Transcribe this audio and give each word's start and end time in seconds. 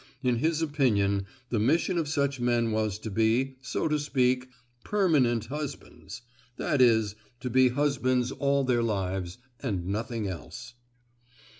In 0.23 0.37
his 0.37 0.63
opinion 0.63 1.27
the 1.49 1.59
mission 1.59 1.99
of 1.99 2.07
such 2.07 2.39
men 2.39 2.71
was 2.71 2.97
to 2.97 3.11
be, 3.11 3.57
so 3.61 3.87
to 3.87 3.99
speak, 3.99 4.49
"permanent 4.83 5.45
husbands,"—that 5.45 6.81
is, 6.81 7.13
to 7.39 7.51
be 7.51 7.69
husbands 7.69 8.31
all 8.31 8.63
their 8.63 8.81
lives, 8.81 9.37
and 9.61 9.85
nothing 9.85 10.27
else. 10.27 10.73